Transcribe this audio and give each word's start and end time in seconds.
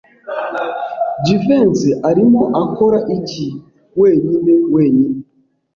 Jivency 1.25 1.89
arimo 2.09 2.41
akora 2.63 2.99
iki 3.17 3.47
wenyine 4.01 4.53
wenyine? 4.73 5.17